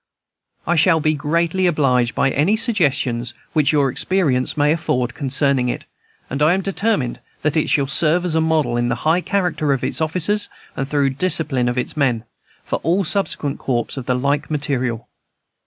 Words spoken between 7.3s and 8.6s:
that it shall serve as a